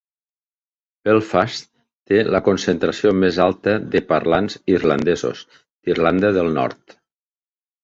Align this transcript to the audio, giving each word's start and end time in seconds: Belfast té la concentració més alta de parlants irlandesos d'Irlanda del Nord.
Belfast 1.09 1.67
té 2.13 2.19
la 2.37 2.41
concentració 2.47 3.13
més 3.25 3.39
alta 3.47 3.75
de 3.97 4.03
parlants 4.13 4.57
irlandesos 4.79 5.45
d'Irlanda 5.67 6.35
del 6.41 6.53
Nord. 6.61 7.01